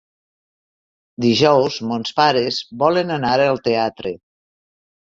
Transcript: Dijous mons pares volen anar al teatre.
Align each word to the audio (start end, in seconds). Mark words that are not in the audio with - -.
Dijous 1.25 1.77
mons 1.91 2.17
pares 2.23 2.59
volen 2.87 3.17
anar 3.21 3.39
al 3.47 3.65
teatre. 3.71 4.17